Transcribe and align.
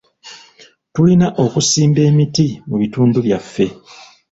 Tulina 0.93 1.27
okusimba 1.43 1.99
emiti 2.09 2.47
mu 2.67 2.75
bitundu 2.81 3.17
byaffe. 3.25 3.65